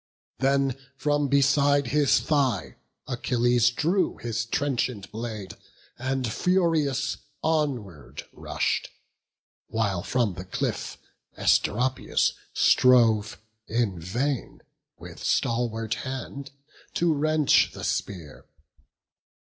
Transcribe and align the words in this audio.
Then 0.39 0.75
from 0.97 1.27
beside 1.27 1.89
his 1.89 2.19
thigh 2.19 2.75
Achilles 3.07 3.69
drew 3.69 4.17
His 4.17 4.45
trenchant 4.47 5.11
blade, 5.11 5.53
and, 5.99 6.25
furious, 6.33 7.17
onward 7.43 8.23
rush'd; 8.33 8.89
While 9.67 10.01
from 10.01 10.33
the 10.33 10.45
cliff 10.45 10.97
Asteropaeus 11.37 12.33
strove 12.51 13.39
In 13.67 13.99
vain, 13.99 14.61
with 14.97 15.23
stalwart 15.23 15.93
hand, 16.01 16.49
to 16.95 17.13
wrench 17.13 17.69
the 17.71 17.83
spear. 17.83 18.47